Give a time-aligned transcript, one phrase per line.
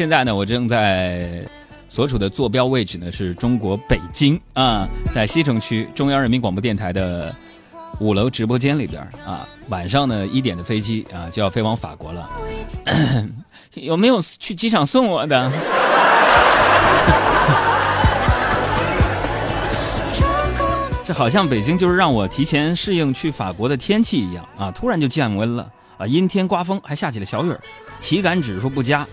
[0.00, 1.46] 现在呢，我正在
[1.86, 7.36] 所处的坐标位置呢是中国北京啊，在西城区中央人民广播电台的
[7.98, 9.46] 五楼直播间里边啊。
[9.68, 12.30] 晚上呢一点的飞机啊就要飞往法国了，
[13.74, 15.52] 有没有去机场送我的？
[21.04, 24.70] 这好像北京就是让我提前适应去法国的天气一样啊！
[24.70, 27.54] 突然就降温了啊，阴天刮风，还下起了小雨，
[28.00, 29.06] 体感指数不佳。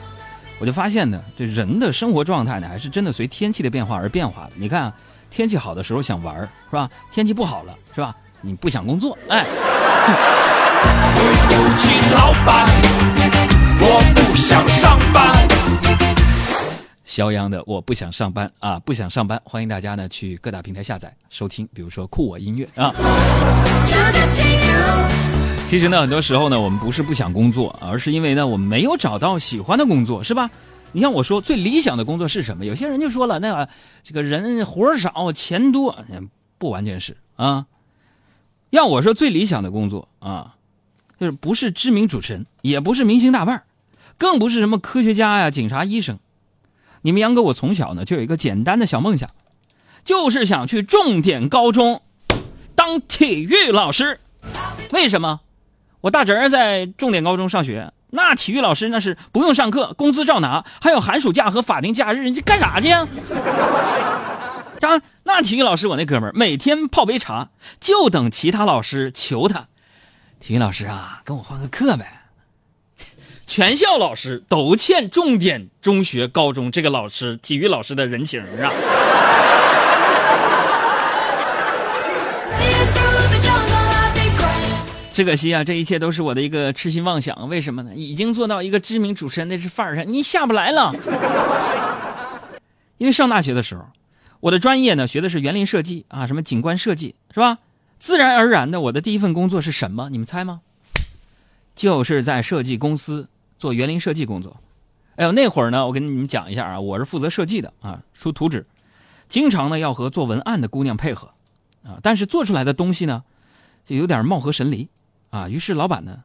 [0.60, 4.52] 我就发现呢，这人的生活状态呢，还是真的随天气的变化而变化的。
[4.56, 4.92] 你看，
[5.30, 6.90] 天气好的时候想玩是吧？
[7.12, 8.16] 天气不好了是吧？
[8.42, 9.46] 你不想工作，哎。
[11.18, 12.68] 对不起，老板，
[13.80, 15.48] 我不想上班。
[17.04, 22.94] 肖央的我不想上班啊，不想上班，欢迎大家呢去各大平台下载收听，比如说酷我音乐啊。
[25.68, 30.50] 其实呢，很多时候呢，我们不是不想工作，而是因为呢，我们没有找到喜欢的工作，是吧？
[30.94, 32.64] 你像我说最理想的工作是什么？
[32.66, 33.70] 有些人就说了，那个
[34.02, 36.06] 这个人活少钱多，
[36.58, 37.66] 不完全是啊。
[38.70, 40.56] 要我说最理想的工作啊，
[41.20, 43.64] 就是不是知名主持人，也不是明星大腕
[44.18, 46.18] 更不是什么科学家呀、警察、医生。
[47.02, 49.30] 你们杨哥，我从小呢就有一个简单的小梦想，
[50.06, 52.02] 就是想去重点高中
[52.74, 54.22] 当体育老师。
[54.94, 55.42] 为什么？
[56.02, 63.08] 我大侄儿在重点高中上学，那体育老师那是不用上课，工资照拿，还有寒暑假和法定假日，人家干啥去呀？
[64.80, 69.68] 张，那体育老师我那哥们儿每天泡杯茶，就等其他老师求他，
[70.40, 72.14] 体育老师啊，跟我换个课呗。
[73.48, 78.70] 全校老师都欠重点中学、高中这个老师体育老师的人情啊！
[85.18, 87.50] 只可惜啊，这一切都是我的一个痴心妄想。
[87.50, 87.96] 为什么呢？
[87.96, 90.94] 已经做到一个知名主持人那是范儿上，你下不来了。
[93.00, 93.84] 因为上大学的时候，
[94.42, 97.58] 我的专业呢学的是园林设计啊，什么景观设计是吧？
[97.98, 100.12] 自然而然的，我的第一份工作是什么？
[100.12, 100.62] 你们猜吗？
[101.74, 103.28] 就是在设计公司。
[103.58, 104.58] 做园林设计工作，
[105.16, 108.68] 哎呦，那会儿呢，我跟你们讲一下啊，我是负责设计的啊，出图纸，
[109.28, 111.32] 经常呢要和做文案的姑娘配合，
[111.84, 113.24] 啊，但是做出来的东西呢，
[113.84, 114.88] 就有点貌合神离，
[115.30, 116.24] 啊，于是老板呢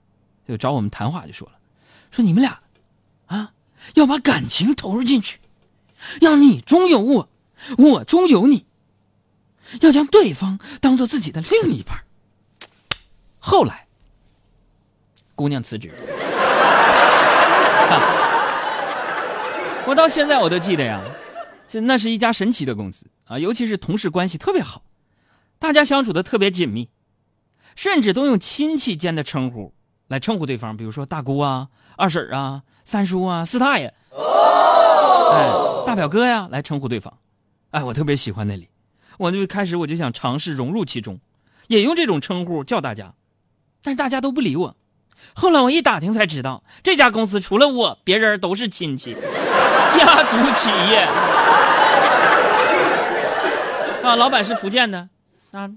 [0.48, 1.54] 就找我们谈话，就说了，
[2.10, 2.62] 说你们俩，
[3.26, 3.52] 啊，
[3.94, 5.40] 要把感情投入进去，
[6.20, 7.28] 要你中有我，
[7.78, 8.66] 我中有你，
[9.80, 12.04] 要将对方当做自己的另一半。
[13.38, 13.86] 后来，
[15.34, 15.92] 姑娘辞职。
[19.84, 21.02] 我到现在我都记得呀，
[21.66, 24.84] 就那是一家神奇的公司啊，尤其是同事关系特别好，
[25.58, 26.88] 大家相处的特别紧密，
[27.74, 29.72] 甚至都用亲戚间的称呼
[30.08, 33.92] 来称呼对方，比如说大姑啊、二婶啊、三叔啊、四大爷，
[35.32, 35.50] 哎，
[35.86, 37.18] 大表哥呀，来称呼对方。
[37.70, 38.68] 哎，我特别喜欢那里，
[39.18, 41.20] 我就开始我就想尝试融入其中，
[41.68, 43.14] 也用这种称呼叫大家，
[43.82, 44.76] 但是大家都不理我。
[45.34, 49.14] 后来我一打听才知道，这家公司除了我，别人都是亲戚，
[49.96, 51.08] 家族企业。
[54.02, 55.08] 啊，老板是福建的，
[55.52, 55.70] 啊，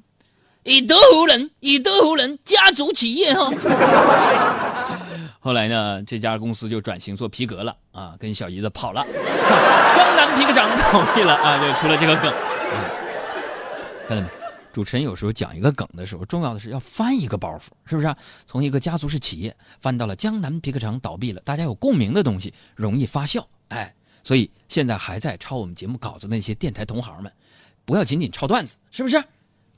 [0.66, 3.54] 以德服人，以德服人，家族企业哈。
[5.40, 9.06] 后来呢，这家公司就转型做皮革了，啊，跟小姨子跑了，
[9.96, 12.34] 江南皮革厂倒闭了，啊，就出了这个梗，
[14.08, 14.30] 看到没？
[14.74, 18.16] 主持人有时候讲一个梗的时候，重要的是要翻一个包袱，是不是？
[18.48, 23.94] 从一个家族式企业翻到了江南皮革厂倒闭了，大家有共鸣的东西容易发酵，哎，
[24.24, 27.32] 所以现在还在抄我们节目稿子那些电台同行们，
[27.86, 29.24] 不要仅仅抄段子，是不是？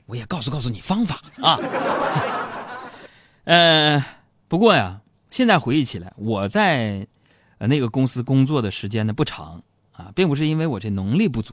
[0.08, 1.60] 我也告诉告诉你方法啊。
[3.44, 4.02] 呃，
[4.48, 7.06] 不过呀，现在回忆起来，我在
[7.58, 11.52] 呃那个公司工作的时间呢不长啊，并不是因为我这能力不足，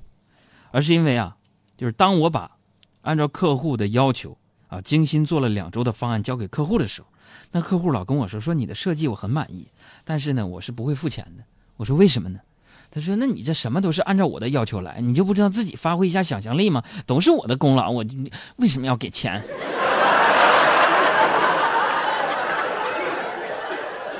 [0.71, 1.35] 而是因为啊，
[1.75, 2.57] 就是当我把
[3.01, 4.37] 按照客户的要求
[4.69, 7.07] 啊，精心做了两周的方案交给客户的时候，
[7.51, 9.67] 那客户老跟我说说你的设计我很满意，
[10.05, 11.43] 但是呢，我是不会付钱的。
[11.75, 12.39] 我说为什么呢？
[12.95, 16.81] 他说那你这什么都是按照我的要求来，你就不知道自己发挥一下想象力吗？
[17.05, 18.05] 都是我的功劳，我
[18.55, 19.43] 为什么要给钱？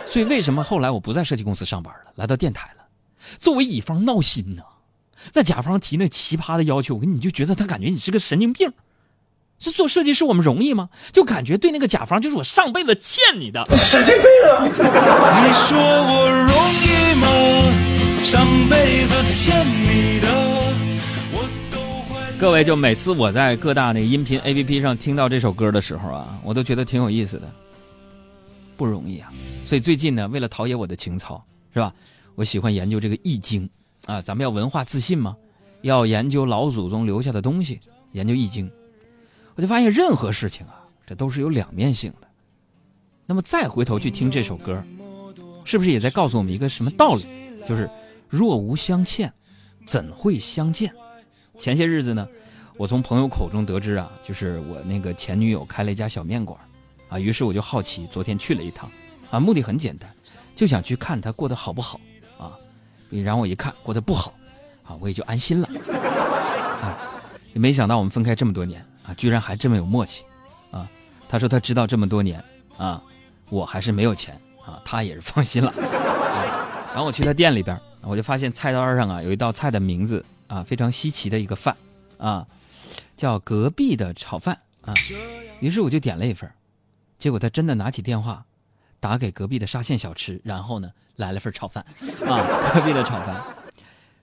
[0.05, 2.83] 所以为什么后来我不在设计公司上班了，来到电台了？
[3.37, 4.63] 作为乙方闹心呢？
[5.33, 8.73] 那甲方提那奇葩的要求，你就觉得他感觉你是个神经病。
[9.57, 10.89] 这做设计师我们容易吗？
[11.13, 13.65] 就感觉对那个甲方就是我上辈子欠你的。
[13.69, 14.67] 神经病啊！
[15.47, 16.51] 你说我容
[16.83, 17.27] 易吗？
[18.25, 20.27] 上辈子欠你的，
[21.31, 27.47] 我都各位，就每次我在各大那音频 APP 上听到这首歌的时候啊，我都觉得挺有意思的。
[28.75, 29.31] 不容易啊！
[29.63, 31.39] 所以最近呢，为了陶冶我的情操，
[31.71, 31.93] 是吧？
[32.33, 33.69] 我喜欢研究这个《易经》
[34.11, 35.37] 啊，咱们要文化自信嘛，
[35.83, 37.79] 要研究老祖宗留下的东西，
[38.13, 38.67] 研究《易经》，
[39.53, 42.27] 我就发现任何事情啊，这都是有两面性的。
[43.27, 44.83] 那么再回头去听这首歌，
[45.63, 47.23] 是不是也在告诉我们一个什么道理？
[47.67, 47.89] 就是
[48.29, 49.31] 若无相欠，
[49.85, 50.93] 怎会相见？
[51.57, 52.27] 前些日子呢，
[52.77, 56.59] 我从朋友口中得知啊，就是我那个前女友开了一家小面馆，
[57.07, 58.89] 啊，于是我就好奇，昨天去了一趟，
[59.31, 60.13] 啊，目的很简单，
[60.55, 61.99] 就想去看她过得好不好，
[62.37, 62.57] 啊，
[63.09, 64.33] 然后我一看过得不好，
[64.83, 65.69] 啊，我也就安心了，
[66.81, 66.97] 啊，
[67.53, 70.25] 没想到我们分开这么多年，啊，居然还这么有默契，
[70.71, 70.89] 啊，
[71.29, 72.43] 他说他知道这么多年，
[72.77, 73.01] 啊，
[73.49, 80.23] 我还是没有钱，啊，他也是放心了， 啊然后我去他店里边，我就发现菜单上啊有一道菜的名字。
[80.47, 81.75] 啊，非常稀奇的一个饭，
[82.19, 82.45] 啊，
[83.17, 84.93] 叫隔壁的炒饭啊。
[85.59, 86.47] 于是我就点了一份，
[87.17, 88.45] 结果他真的拿起电话，
[88.99, 91.83] 打给隔壁的沙县小吃，然后呢来了份炒饭，
[92.27, 93.43] 啊，隔壁的炒饭。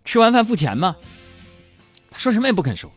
[0.05, 0.95] 吃完饭付钱吗？
[2.09, 2.89] 他说什么也不肯说，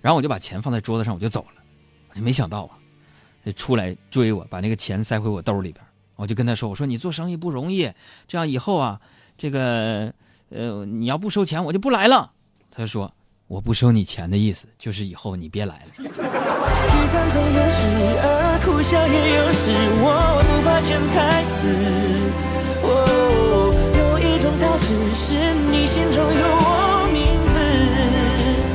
[0.00, 1.62] 然后我就把钱放在桌子上，我就走了。
[2.08, 2.78] 我就没想到啊，
[3.44, 5.84] 他出来追我，把那个钱塞回我兜里边。
[6.16, 7.92] 我就跟他说：“我说你做生意不容易，
[8.26, 9.00] 这样以后啊，
[9.36, 10.12] 这个
[10.50, 12.30] 呃，你要不收钱，我就不来了。”
[12.70, 13.12] 他说
[13.46, 15.90] ：“我不收你钱的意思，就是以后你别来了。”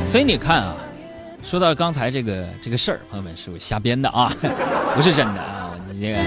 [0.08, 0.76] 所以你看啊，
[1.44, 4.32] 说到刚才这个这个事儿，朋友们是我瞎编的啊，
[4.96, 5.70] 不是真的啊。
[5.92, 6.18] 你这个，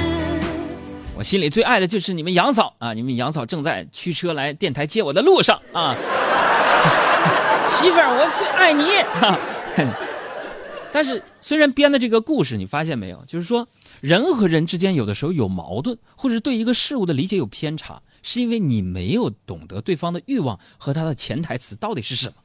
[1.24, 5.96] 心里最爱的就是你们杨嫂啊，你们杨嫂正在驱车来电台接我的路上啊。
[7.70, 8.84] 媳妇儿，我去爱你。
[10.92, 13.24] 但是，虽然编的这个故事，你发现没有？
[13.26, 13.68] 就是说，
[14.00, 22.36] 人和人之间有的时候有矛盾，或者对一个事物的理解有偏差，是因为你没有懂得对方的欲望和他的潜台词到底是什么。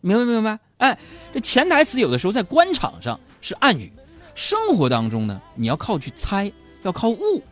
[0.00, 0.58] 明白明白？
[0.78, 0.98] 哎，
[1.34, 3.92] 这潜台词有的时候在官场上是暗语，
[4.34, 6.50] 生活当中呢，你要靠去猜，
[6.84, 7.42] 要靠悟。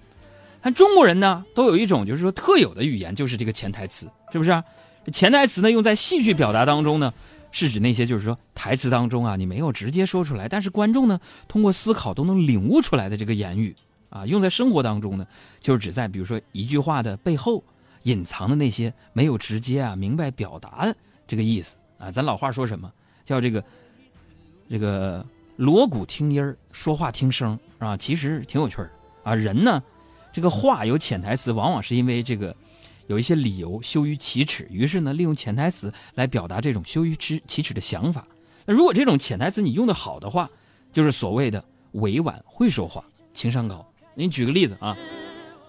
[0.66, 4.50] 但中国人呢，都有一种就是说特有的语言，就是这个潜台词，是不是？
[4.50, 4.64] 啊
[5.12, 7.14] 潜台词呢，用在戏剧表达当中呢，
[7.52, 13.76] 是指那些就是说台词当中啊，你没有直接说出来，但是观众呢通过思考都能领悟出来的这个言语
[14.10, 14.26] 啊。
[14.26, 15.24] 用在生活当中呢，
[15.60, 17.62] 就是指在比如说一句话的背后
[18.02, 20.96] 隐藏的那些没有直接啊明白表达的
[21.28, 22.10] 这个意思啊。
[22.10, 22.92] 咱老话说什么
[23.24, 23.62] 叫这个
[24.68, 25.24] 这个
[25.54, 28.90] 锣鼓听音儿，说话听声啊，其实挺有趣儿
[29.22, 29.36] 啊。
[29.36, 29.80] 人呢，
[30.36, 32.54] 这个话有潜台词，往往是因为这个。
[33.06, 38.26] 有一些理由羞于启齿，于是呢，利用潜台词来表达这种羞于启启齿的想法。
[38.66, 40.50] 那如果这种潜台词你用的好的话，
[40.92, 43.02] 就是所谓的委婉会说话，
[43.32, 43.90] 情商高。
[44.14, 44.94] 你举个例子啊，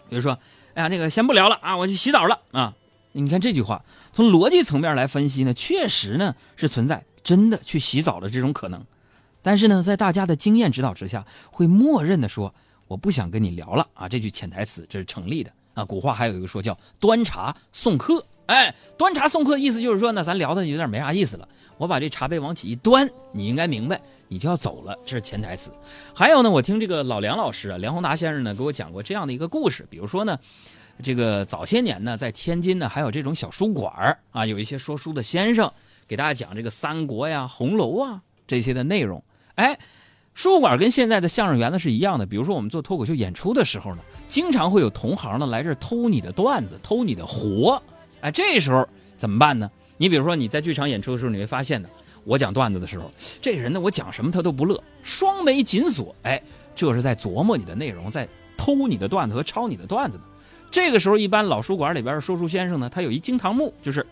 [0.10, 0.38] 比如说，
[0.74, 2.76] 哎呀，那个先不聊了啊，我去洗澡了啊。
[3.14, 8.84] 你看这句话，从逻辑层面来分析呢，确实呢是存在真的去洗澡的这种可能。
[9.42, 12.54] 但是呢，在大家的经验指导之下，会默认的说
[12.88, 14.10] 我不想跟你聊了啊。
[14.10, 15.52] 这句潜台词这是成立的。
[15.74, 21.48] 啊，古话还有一个说叫端茶送客，哎，端茶送客的意思就是说呢，咱聊的有点没啥意思了，
[21.78, 25.72] 我把这茶杯往起一端，你应该明白，你就要走了，这是潜台词。
[26.16, 30.40] 还有呢，我听这个老梁老师啊，梁宏达先生呢给我讲过这样的一个故事，比如说呢，
[31.04, 35.72] 这个早些年呢，在天津呢还有这种小书馆啊，有一些说书的先生
[36.08, 39.78] 给大家讲这个三国呀、红楼啊这些的内容，哎。
[40.38, 47.82] 书馆跟现在的相声园子是一样的，比如说我们做脱口秀演出的时候呢，经常会有同行呢来这偷你的段子，偷你的活，
[48.22, 49.68] 哎，这时候怎么办呢？
[49.98, 51.90] 你比如说你在剧场演出的时候，你会发现呢，
[52.24, 56.40] 我讲段子的时候，这个人呢，我讲什么他都不乐，双眉紧锁，哎，
[56.76, 60.24] 这是在琢磨你的内容，在偷你的段子和抄你的段子呢。
[60.70, 64.06] 这个时候，一般老书馆里边的说书先生呢，他有一惊堂木，就是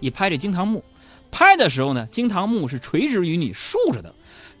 [0.00, 0.82] 一拍这惊堂木，
[1.30, 4.14] 拍的时候呢，惊堂木是垂直于你竖着的。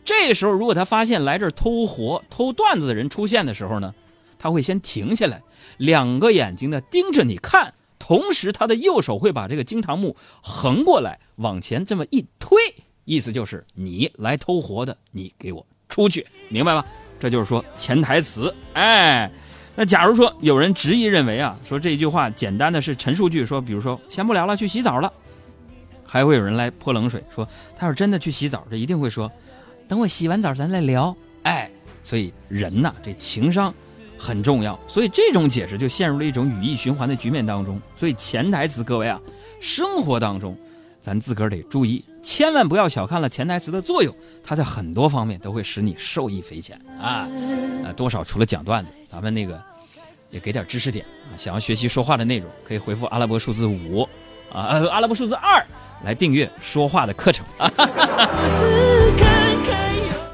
[0.06, 3.92] 这时候，如果他发现来这儿偷活、偷段子的人出现的时候呢，
[4.38, 5.42] 他会先停下来，
[5.78, 12.56] 两个眼睛呢盯着你看，同时他的右手会把这个惊堂木横过来，往前这么一推，
[13.04, 16.84] 意思就是你来偷活的，你给我出去，明白吗？
[17.18, 18.54] 这就是说潜台词。
[18.74, 19.28] 哎，
[19.74, 25.12] 那假如说有人执意认为啊，说这句话简单的是陈述句，说比如说先不聊了，去洗澡了，
[26.04, 29.28] 还会有人来泼冷水，说他要是真的去洗澡，这一定会说。
[29.88, 31.16] 等我洗完澡，咱再聊。
[31.42, 31.70] 哎，
[32.02, 33.72] 所以人呐，这情商
[34.18, 34.78] 很重要。
[34.88, 37.80] 所以这种解释就陷入了一种语义循环的局面当中。
[37.94, 39.20] 所以潜台词，各位啊，
[39.60, 40.56] 生活当中
[41.00, 44.12] 咱自个儿得注意，千万不要小看了潜台词的作用。
[44.42, 47.28] 它在很多方面都会使你受益匪浅啊。
[47.84, 49.62] 呃，多少除了讲段子，咱们那个
[50.30, 51.38] 也给点知识点啊。
[51.38, 54.02] 想要学习说话的内容，可以回复阿拉伯数字五
[54.52, 55.64] 啊，阿拉伯数字二
[56.04, 57.46] 来订阅说话的课程。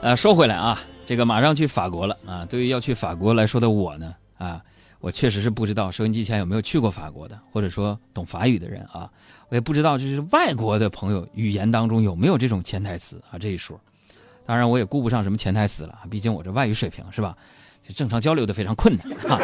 [0.03, 2.45] 呃，说回来啊，这个马上去法国了啊。
[2.45, 4.61] 对于要去法国来说的我呢，啊，
[4.99, 9.09] 我确实是不知道收音机前有没有去过法国的，或者说懂法语的人啊，
[9.49, 13.81] 我也不知道就是外国的朋友语言当中有没有这种潜台词啊这一说。
[14.45, 17.37] 当然，我也顾不上什么潜台词了，毕竟我这外语水平是吧？
[17.87, 19.41] 就正常交流都非常困难哈。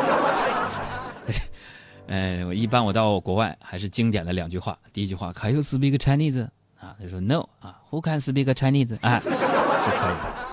[2.08, 6.48] 呃，我一般我到国外还是经典的两句话，第一句话，Can you speak Chinese？
[6.80, 8.98] 啊，他说 No 啊，Who can speak Chinese？
[9.02, 10.47] 哎，就可以了。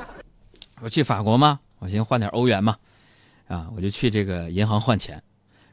[0.82, 1.60] 我去法国吗？
[1.80, 2.78] 我先换点欧元嘛，
[3.48, 5.22] 啊，我就去这个银行换钱，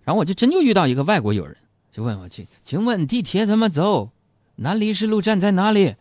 [0.04, 1.56] 然后我就真就遇到一个外国友人，
[1.90, 4.10] 就问我去，请问地铁怎么走？
[4.56, 5.96] 南离士路站在哪里？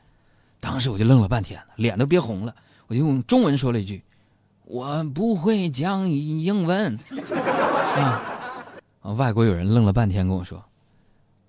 [0.60, 2.54] 当时我就愣了半天，脸都憋红了，
[2.88, 4.04] 我就用中文说了一句
[4.66, 6.98] ：“我不会讲英文。”
[9.02, 10.66] 啊，外国友人愣了半天跟我说：“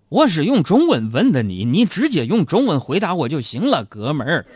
[0.08, 4.46] 我是用中文问的你，你直接用中文回答我就行了，哥们儿。”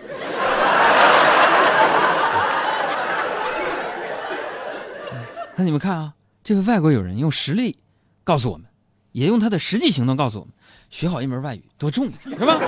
[5.59, 7.79] 那你们看啊，这位外国友人用实力
[8.25, 8.67] 告诉我们，
[9.13, 10.53] 也用他的实际行动告诉我们，
[10.91, 12.61] 学好一门外语多重要，是吧？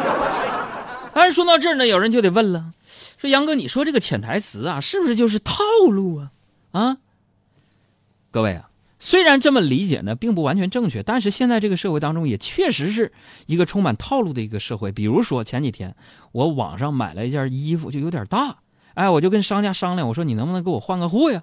[1.12, 2.73] 但是说到这儿呢，有人就得问了，
[3.18, 6.33] 说杨哥，你说这个潜台词啊，是不是就是套路啊？
[6.71, 6.97] 啊，
[8.30, 13.12] 各位啊，虽然这么理解呢，并不完全正确，但是现在这个社会当中也确实是
[13.45, 14.92] 一个充满套路的一个社会。
[14.92, 15.95] 比如说前几天
[16.33, 18.61] 我网上买了一件衣服，就有点大，
[18.95, 21.42] 哎，我就跟商家商量，我说你能不能给我换个货呀？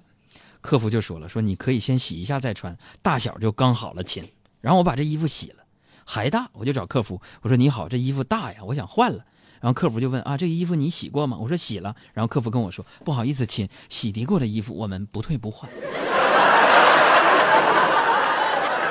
[0.66, 4.28] 客服就说了，说你可以先洗一下再穿，大小就刚好了，亲。
[4.60, 5.62] 然后我把这衣服洗了，
[6.04, 9.24] 还大，我就找客服，我说你好，这衣服大呀，我想换了。
[9.60, 11.36] 然后客服就问啊，这个衣服你洗过吗？
[11.40, 11.94] 我说洗了。
[12.12, 15.70] 然后客服跟我说，不好意思，亲，洗涤过的衣服我们不退不换。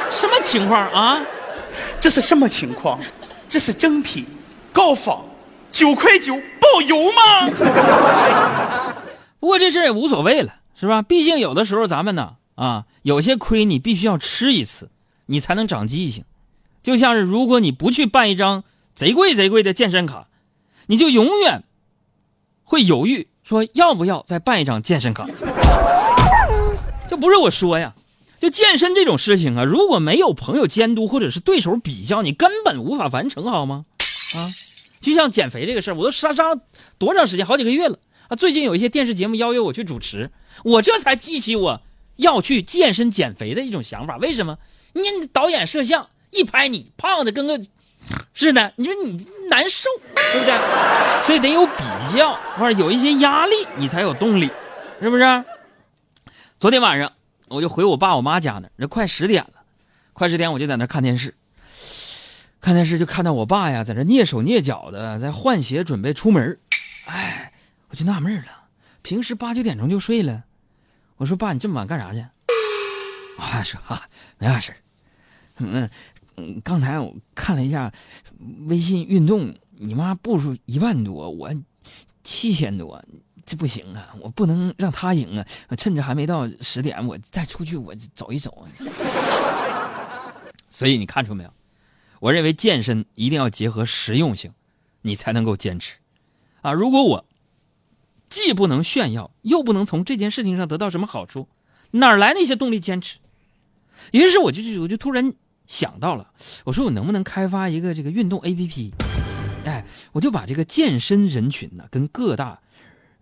[0.10, 1.22] 什么情况啊？
[2.00, 2.98] 这是什么情况？
[3.50, 4.26] 这是正品，
[4.72, 5.26] 高仿，
[5.74, 7.50] 九块九包邮吗？
[9.42, 11.02] 不过这事也无所谓了，是吧？
[11.02, 14.90] 毕竟有的时候咱们呢，啊，有些亏你必须要吃一次，
[15.26, 16.26] 你才能长记性。
[16.84, 18.64] 就像是如果你不去办一张
[18.94, 20.28] 贼贵贼贵的健身卡。
[20.88, 21.64] 你就永远
[22.64, 25.28] 会犹豫，说要不要再办一张健身卡？
[27.10, 27.96] 这不是我说呀，
[28.40, 33.86] 就健身这种事情啊，如果没有朋友监督或者是对手比较，你根本无法完成，好吗？
[34.36, 34.54] 啊，
[35.02, 36.62] 就像减肥这个事儿，我都杀杀了
[37.00, 38.36] 多长时间，好几个月了啊！
[38.36, 40.32] 最近有一些电视节目邀约我去主持，
[40.64, 41.82] 我这才激起我
[42.16, 44.18] 要去健身减肥的一种想法。
[44.18, 44.58] 为什么？
[44.94, 45.02] 你
[45.34, 47.60] 导演摄像一拍你，胖的跟个……
[48.34, 49.18] 是的，你说你
[49.50, 51.24] 难受，对不对？
[51.24, 51.84] 所以得有比
[52.16, 54.50] 较，或者有一些压力，你才有动力，
[55.02, 55.44] 是不是？
[56.60, 57.12] 昨天晚上
[57.48, 59.64] 我就回我爸我妈家呢，这快十点了，
[60.14, 61.34] 快十点我就在那看电视，
[62.62, 66.60] 看电视就看到我爸呀，在这蹑手蹑脚的在换鞋准备出门，
[67.08, 67.54] 哎，
[67.90, 68.68] 我就纳闷了，
[69.02, 70.44] 平时八九点钟就睡了，
[71.18, 72.20] 我说爸，你这么晚干啥去？
[73.38, 74.04] 我爸，说啊，
[74.38, 74.74] 没啥事
[75.58, 75.90] 嗯。
[76.38, 77.90] 嗯，刚才我看了一下
[78.66, 81.50] 微信运动，你妈步数一万多，我
[82.26, 83.02] 七千多，
[83.46, 84.14] 这不行啊！
[84.20, 85.46] 我不能让她赢啊！
[85.78, 88.68] 趁着还没到十点，我再出去，我走一走。
[90.70, 91.54] 所以你看出没有？
[92.20, 94.52] 我认为健身一定要结合实用性，
[95.04, 96.00] 你才能够坚持
[96.64, 96.74] 啊！
[96.74, 97.26] 如果我
[98.30, 101.48] 既不能炫耀，又不能从这件事情上得到什么好处，
[101.92, 103.20] 哪来那些动力坚持？
[104.12, 105.34] 于是我就我就突然。
[105.68, 106.32] 想到了，
[106.64, 108.94] 我说我能不能开发一个这个运动 A P P？
[109.64, 112.60] 哎，我就把这个健身人群呢，跟各大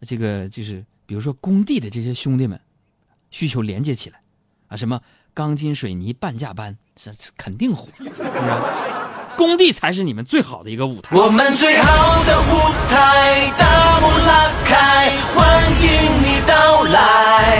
[0.01, 2.59] 这个就是比如说工地的这些兄弟们
[3.31, 4.21] 需求连接起来
[4.67, 5.01] 啊，什么
[5.33, 8.23] 钢筋水泥半价班，这肯定火，是不是？
[9.35, 11.15] 工地才是你们最好的一个舞台。
[11.15, 15.87] 我们最好的舞台，大幕拉开，欢迎
[16.23, 17.57] 你到来，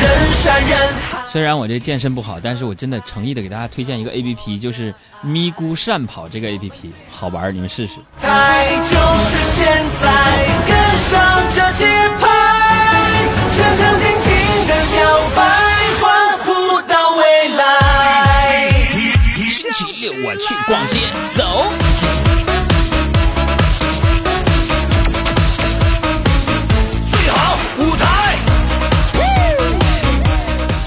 [0.00, 1.18] 人山人海。
[1.28, 7.94] 虽然我这健身不好，但是我真的诚意的给大家推荐一个 A P P，就是咪咕善跑这个 A P P，好玩，你们试试。
[8.20, 10.10] 就是现在，
[20.36, 20.98] 去逛街，
[21.34, 21.72] 走。
[27.10, 28.36] 最好舞台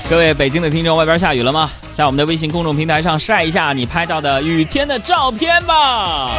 [0.10, 1.70] 各位北京的听众，外边下雨了吗？
[1.94, 6.32] 在我们的微信公众平台上晒一下你拍到的雨天的照片吧。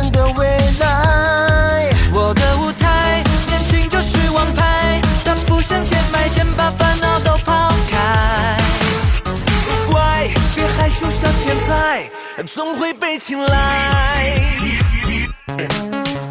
[0.00, 0.46] 无限的未
[0.80, 1.90] 来。
[2.14, 8.56] 我的舞台，年轻就是王牌，大步向前迈，先把烦恼都抛开。
[9.90, 12.10] 乖，别害羞像现在，
[12.46, 14.32] 总会被青睐。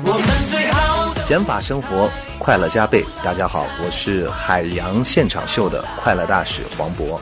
[0.03, 1.21] 我们最好的。
[1.23, 2.09] 减法生活，
[2.39, 3.05] 快乐加倍。
[3.23, 7.19] 大家好，我是海洋现场秀的快乐大使黄渤。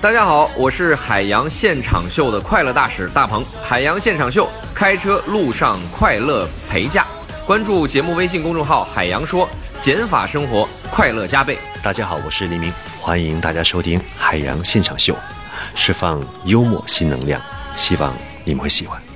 [0.00, 3.44] 大家好，我是海洋现场秀的快乐大使大鹏。
[3.62, 7.06] 海洋现场秀，开车路上快乐陪驾。
[7.46, 9.48] 关注节目微信公众号“海洋说”，
[9.80, 11.58] 减法生活，快乐加倍。
[11.82, 15.16] 大家好，我是黎明，欢迎大家收听海洋现场秀，
[15.74, 17.40] 释放幽默新能量，
[17.76, 19.09] 希望你们会喜欢。